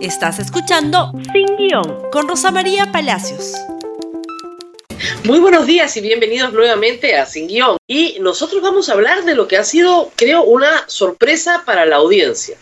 [0.00, 3.54] Estás escuchando Sin Guión con Rosa María Palacios.
[5.24, 7.76] Muy buenos días y bienvenidos nuevamente a Sin Guión.
[7.88, 11.96] Y nosotros vamos a hablar de lo que ha sido, creo, una sorpresa para la
[11.96, 12.56] audiencia.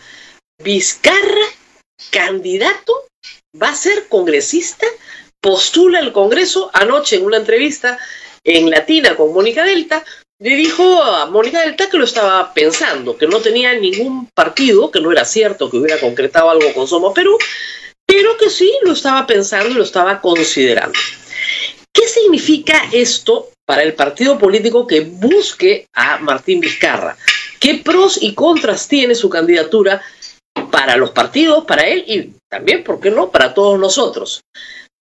[0.63, 1.45] Vizcarra,
[2.09, 3.05] candidato,
[3.61, 4.87] va a ser congresista,
[5.39, 6.71] postula el Congreso.
[6.73, 7.99] Anoche en una entrevista
[8.43, 10.03] en Latina con Mónica Delta,
[10.39, 15.01] le dijo a Mónica Delta que lo estaba pensando, que no tenía ningún partido, que
[15.01, 17.37] no era cierto que hubiera concretado algo con Somos Perú,
[18.05, 20.97] pero que sí lo estaba pensando y lo estaba considerando.
[21.91, 27.17] ¿Qué significa esto para el partido político que busque a Martín Vizcarra?
[27.59, 30.01] ¿Qué pros y contras tiene su candidatura
[30.71, 34.41] para los partidos, para él y también, ¿por qué no?, para todos nosotros.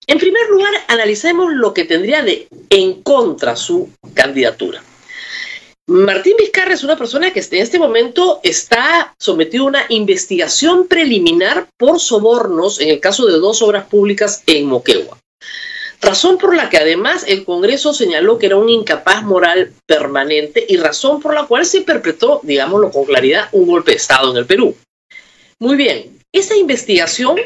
[0.07, 4.83] En primer lugar, analicemos lo que tendría de en contra su candidatura.
[5.87, 11.67] Martín Vizcarra es una persona que en este momento está sometido a una investigación preliminar
[11.77, 15.19] por sobornos en el caso de dos obras públicas en Moquegua.
[16.01, 20.77] Razón por la que además el Congreso señaló que era un incapaz moral permanente y
[20.77, 24.47] razón por la cual se perpetró, digámoslo con claridad, un golpe de Estado en el
[24.47, 24.75] Perú.
[25.59, 27.37] Muy bien, esa investigación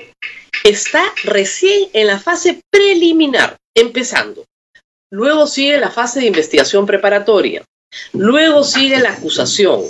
[0.64, 4.46] está recién en la fase preliminar, empezando.
[5.12, 7.64] Luego sigue la fase de investigación preparatoria.
[8.14, 9.84] Luego sigue la acusación,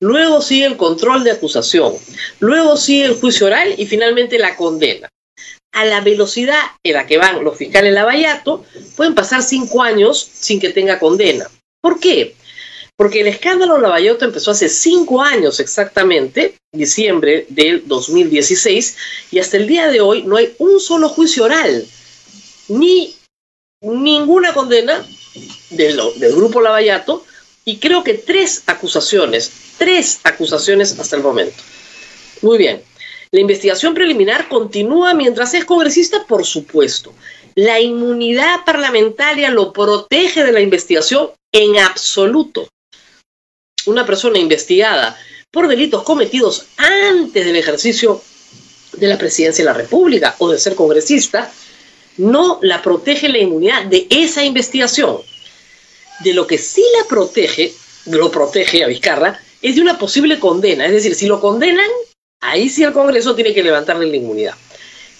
[0.00, 1.94] luego sigue el control de acusación,
[2.40, 5.08] luego sigue el juicio oral y finalmente la condena.
[5.72, 8.64] A la velocidad en la que van los fiscales Lavallato,
[8.96, 11.50] pueden pasar cinco años sin que tenga condena.
[11.80, 12.36] ¿Por qué?
[12.96, 18.96] Porque el escándalo Lavallato empezó hace cinco años exactamente, diciembre del 2016,
[19.32, 21.84] y hasta el día de hoy no hay un solo juicio oral,
[22.68, 23.16] ni
[23.80, 25.04] ninguna condena
[25.70, 26.00] del,
[26.34, 27.24] grupo Lavallato,
[27.64, 31.56] y creo que tres acusaciones, tres acusaciones hasta el momento.
[32.42, 32.82] Muy bien.
[33.30, 37.12] La investigación preliminar continúa mientras es congresista, por supuesto.
[37.54, 42.68] La inmunidad parlamentaria lo protege de la investigación en absoluto.
[43.86, 45.18] Una persona investigada
[45.50, 48.20] por delitos cometidos antes del ejercicio
[48.92, 51.52] de la presidencia de la República o de ser congresista,
[52.16, 55.18] no la protege la inmunidad de esa investigación
[56.20, 57.72] de lo que sí la protege,
[58.06, 60.86] lo protege a Vizcarra, es de una posible condena.
[60.86, 61.88] Es decir, si lo condenan,
[62.40, 64.54] ahí sí el Congreso tiene que levantarle la inmunidad.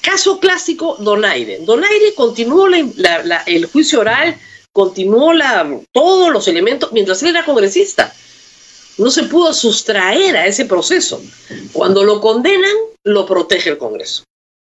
[0.00, 1.60] Caso clásico, Donaire.
[1.60, 4.38] Donaire continuó el juicio oral,
[4.70, 5.32] continuó
[5.92, 8.14] todos los elementos mientras él era congresista.
[8.98, 11.22] No se pudo sustraer a ese proceso.
[11.72, 14.24] Cuando lo condenan, lo protege el Congreso.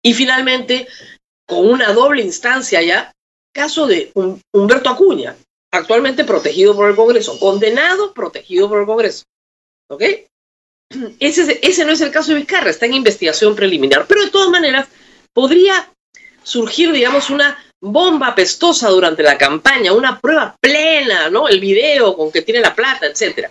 [0.02, 0.86] Y finalmente,
[1.46, 3.12] con una doble instancia ya,
[3.54, 4.12] caso de
[4.52, 5.34] Humberto Acuña,
[5.72, 9.24] actualmente protegido por el Congreso, condenado, protegido por el Congreso.
[9.88, 10.02] ¿Ok?
[11.18, 14.50] Ese, ese no es el caso de Vizcarra, está en investigación preliminar, pero de todas
[14.50, 14.88] maneras
[15.32, 15.90] podría
[16.42, 21.48] surgir, digamos, una bomba apestosa durante la campaña, una prueba plena, ¿no?
[21.48, 23.48] El video con que tiene la plata, etc.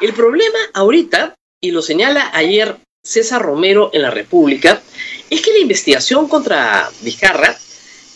[0.00, 4.80] El problema ahorita, y lo señala ayer César Romero en la República,
[5.28, 7.56] es que la investigación contra Vizcarra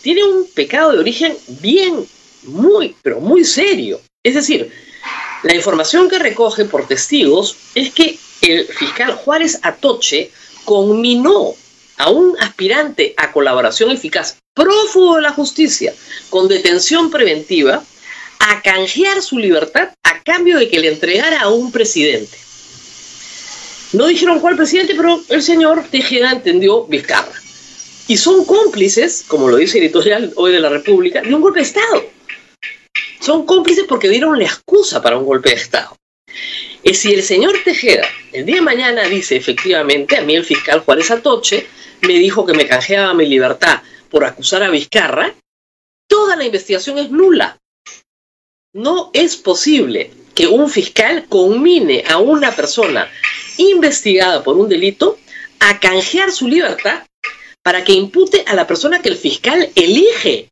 [0.03, 2.07] tiene un pecado de origen bien
[2.45, 4.01] muy, pero muy serio.
[4.23, 4.71] Es decir,
[5.43, 10.31] la información que recoge por testigos es que el fiscal Juárez Atoche
[10.65, 11.55] conminó
[11.97, 15.95] a un aspirante a colaboración eficaz, prófugo de la justicia,
[16.29, 17.83] con detención preventiva,
[18.39, 22.37] a canjear su libertad a cambio de que le entregara a un presidente.
[23.93, 27.33] No dijeron cuál presidente, pero el señor Tejeda entendió Vizcarra.
[28.09, 31.67] Y son cómplices, como lo dice editorial hoy de la República, de un golpe de
[31.67, 32.20] Estado
[33.21, 35.97] son cómplices porque dieron la excusa para un golpe de Estado.
[36.83, 40.81] Y si el señor Tejeda el día de mañana dice efectivamente, a mí el fiscal
[40.81, 41.67] Juárez Atoche
[42.03, 45.35] me dijo que me canjeaba mi libertad por acusar a Vizcarra,
[46.09, 47.59] toda la investigación es nula.
[48.73, 53.11] No es posible que un fiscal conmine a una persona
[53.59, 55.19] investigada por un delito
[55.59, 57.05] a canjear su libertad
[57.63, 60.49] para que impute a la persona que el fiscal elige.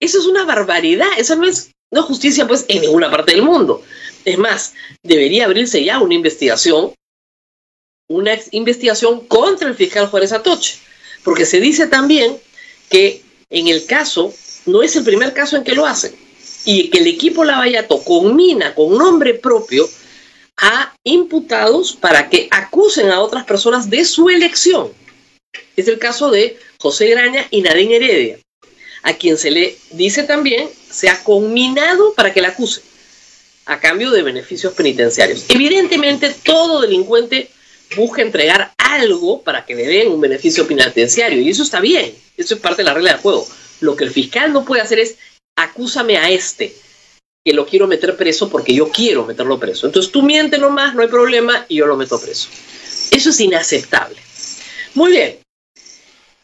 [0.00, 3.82] Eso es una barbaridad, eso no es no justicia, pues, en ninguna parte del mundo.
[4.24, 6.92] Es más, debería abrirse ya una investigación,
[8.08, 10.78] una investigación contra el fiscal Juárez Atoche,
[11.22, 12.36] porque se dice también
[12.90, 14.34] que en el caso,
[14.66, 16.14] no es el primer caso en que lo hacen,
[16.64, 19.88] y que el equipo Lavallato conmina con nombre propio
[20.56, 24.90] a imputados para que acusen a otras personas de su elección.
[25.76, 28.38] Es el caso de José Graña y Nadine Heredia
[29.04, 32.80] a quien se le dice también se ha conminado para que la acuse
[33.66, 35.46] a cambio de beneficios penitenciarios.
[35.48, 37.50] Evidentemente, todo delincuente
[37.96, 41.40] busca entregar algo para que le den un beneficio penitenciario.
[41.40, 43.46] Y eso está bien, eso es parte de la regla del juego.
[43.80, 45.16] Lo que el fiscal no puede hacer es
[45.56, 46.74] acúsame a este,
[47.44, 49.86] que lo quiero meter preso porque yo quiero meterlo preso.
[49.86, 52.48] Entonces tú mientes nomás, no hay problema, y yo lo meto preso.
[53.10, 54.16] Eso es inaceptable.
[54.94, 55.43] Muy bien.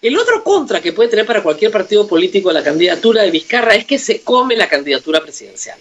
[0.03, 3.85] El otro contra que puede tener para cualquier partido político la candidatura de Vizcarra es
[3.85, 5.79] que se come la candidatura presidencial.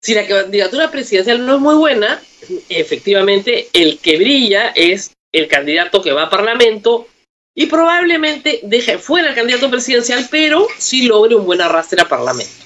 [0.00, 2.20] Si la candidatura presidencial no es muy buena,
[2.68, 7.06] efectivamente el que brilla es el candidato que va a Parlamento
[7.54, 12.64] y probablemente deje fuera el candidato presidencial, pero sí logre un buen arrastre a Parlamento.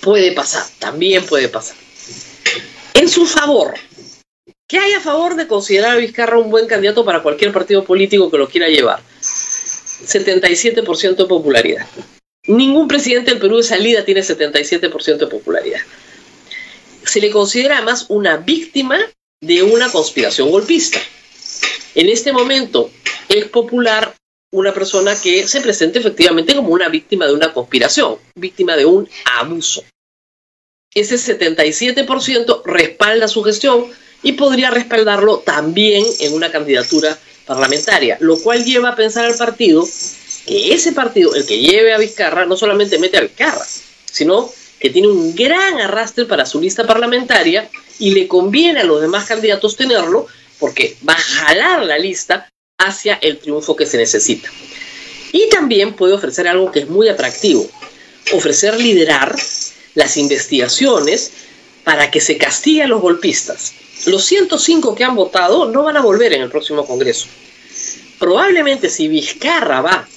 [0.00, 1.76] Puede pasar, también puede pasar.
[2.94, 3.74] En su favor,
[4.72, 8.30] ¿qué hay a favor de considerar a Vizcarra un buen candidato para cualquier partido político
[8.30, 9.02] que lo quiera llevar?
[9.20, 11.86] 77% de popularidad.
[12.46, 15.80] Ningún presidente del Perú de salida tiene 77% de popularidad.
[17.04, 18.98] Se le considera además una víctima
[19.42, 20.98] de una conspiración golpista.
[21.94, 22.90] En este momento
[23.28, 24.14] es popular
[24.52, 29.06] una persona que se presenta efectivamente como una víctima de una conspiración, víctima de un
[29.38, 29.84] abuso.
[30.94, 33.92] Ese 77% respalda su gestión
[34.22, 39.86] y podría respaldarlo también en una candidatura parlamentaria, lo cual lleva a pensar al partido
[40.46, 43.64] que ese partido, el que lleve a Vizcarra, no solamente mete a Vizcarra,
[44.04, 49.00] sino que tiene un gran arrastre para su lista parlamentaria y le conviene a los
[49.00, 50.26] demás candidatos tenerlo
[50.58, 52.48] porque va a jalar la lista
[52.78, 54.48] hacia el triunfo que se necesita.
[55.32, 57.68] Y también puede ofrecer algo que es muy atractivo,
[58.32, 59.34] ofrecer liderar
[59.94, 61.30] las investigaciones
[61.84, 63.74] para que se castigue a los golpistas.
[64.06, 67.26] Los 105 que han votado no van a volver en el próximo Congreso.
[68.18, 70.08] Probablemente si Vizcarra va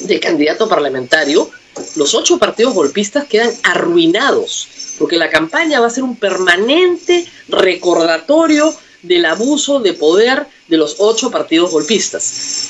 [0.00, 1.50] de candidato parlamentario,
[1.96, 4.68] los ocho partidos golpistas quedan arruinados,
[4.98, 10.96] porque la campaña va a ser un permanente recordatorio del abuso de poder de los
[10.98, 12.68] ocho partidos golpistas.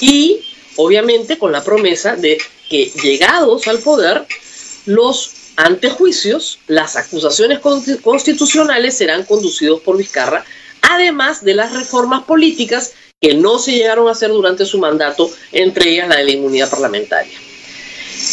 [0.00, 0.40] Y
[0.76, 2.38] obviamente con la promesa de
[2.68, 4.26] que llegados al poder,
[4.86, 7.60] los antejuicios, las acusaciones
[8.02, 10.44] constitucionales serán conducidos por Vizcarra,
[10.82, 15.90] además de las reformas políticas que no se llegaron a hacer durante su mandato, entre
[15.90, 17.38] ellas la de la inmunidad parlamentaria.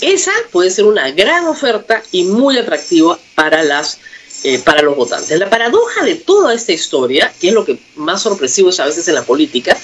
[0.02, 4.00] Esa puede ser una gran oferta y muy atractiva para, las,
[4.44, 5.38] eh, para los votantes.
[5.40, 9.08] La paradoja de toda esta historia, que es lo que más sorpresivo es a veces
[9.08, 9.78] en la política,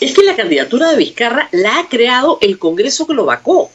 [0.00, 3.70] es que la candidatura de Vizcarra la ha creado el Congreso que lo vacó.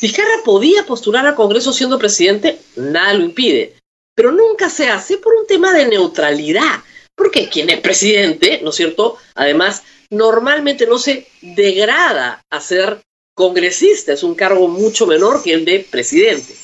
[0.00, 3.74] Vizcarra podía postular al Congreso siendo presidente, nada lo impide,
[4.14, 6.82] pero nunca se hace por un tema de neutralidad,
[7.14, 9.16] porque quien es presidente, ¿no es cierto?
[9.34, 13.00] Además, normalmente no se degrada a ser
[13.34, 16.54] congresista, es un cargo mucho menor que el de presidente.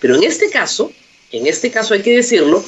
[0.00, 0.92] Pero en este caso,
[1.32, 2.62] en este caso hay que decirlo,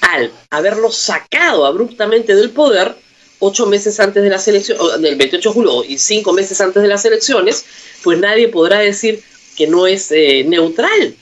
[0.00, 2.94] al haberlo sacado abruptamente del poder,
[3.38, 6.88] ocho meses antes de las elecciones, del 28 de julio y cinco meses antes de
[6.88, 7.64] las elecciones,
[8.02, 9.22] pues nadie podrá decir
[9.56, 11.16] que no es eh, neutral.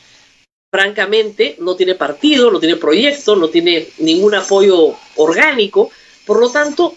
[0.72, 5.90] Francamente no tiene partido, no tiene proyecto, no tiene ningún apoyo orgánico,
[6.26, 6.96] por lo tanto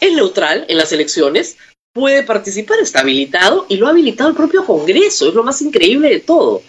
[0.00, 1.56] es neutral en las elecciones,
[1.92, 6.08] puede participar, está habilitado y lo ha habilitado el propio Congreso, es lo más increíble
[6.10, 6.62] de todo.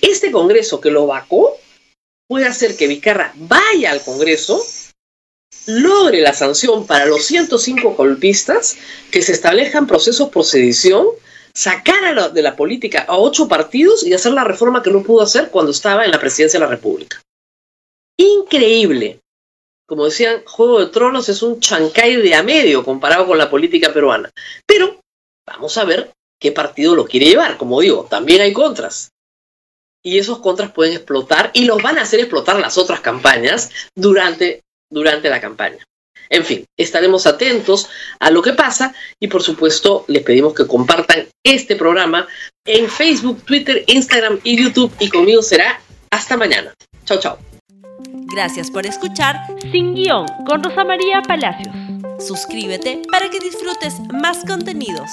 [0.00, 1.56] Este Congreso que lo vacó
[2.26, 4.62] puede hacer que Vizcarra vaya al Congreso,
[5.66, 8.76] logre la sanción para los 105 golpistas,
[9.10, 11.06] que se establezcan procesos por sedición,
[11.54, 15.50] sacar de la política a ocho partidos y hacer la reforma que no pudo hacer
[15.50, 17.20] cuando estaba en la presidencia de la República.
[18.16, 19.20] Increíble.
[19.86, 23.92] Como decían, Juego de Tronos es un chancay de a medio comparado con la política
[23.92, 24.30] peruana.
[24.66, 25.00] Pero
[25.46, 27.56] vamos a ver qué partido lo quiere llevar.
[27.56, 29.10] Como digo, también hay contras.
[30.02, 34.62] Y esos contras pueden explotar y los van a hacer explotar las otras campañas durante,
[34.90, 35.84] durante la campaña.
[36.30, 37.88] En fin, estaremos atentos
[38.20, 42.26] a lo que pasa y por supuesto les pedimos que compartan este programa
[42.64, 46.72] en Facebook, Twitter, Instagram y YouTube y conmigo será hasta mañana.
[47.04, 47.38] Chao, chao.
[48.32, 49.36] Gracias por escuchar
[49.72, 51.74] Sin Guión con Rosa María Palacios.
[52.24, 55.10] Suscríbete para que disfrutes más contenidos.